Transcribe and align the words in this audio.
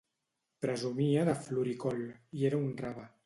Presumia 0.65 1.27
de 1.29 1.35
floricol... 1.43 2.03
i 2.39 2.51
era 2.51 2.63
un 2.69 2.73
rave. 2.87 3.07